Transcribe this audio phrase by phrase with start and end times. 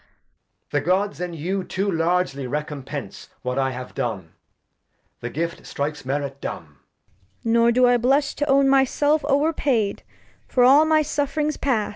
[0.71, 4.33] The Gods and you too largely Recompence What I have done;
[5.19, 6.63] the Gift strikes Merit dumb.
[6.63, 7.53] Act v] King Lear 253 Cofd.
[7.53, 10.01] Nor do I blush to own my Self o'er paid
[10.47, 11.89] For all my Suff'rings past.